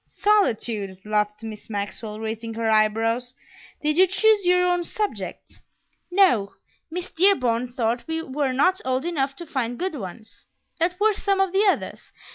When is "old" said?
8.83-9.05